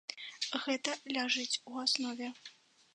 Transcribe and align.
Гэта 0.63 0.95
ляжыць 1.17 1.59
у 1.69 1.85
аснове. 1.85 2.27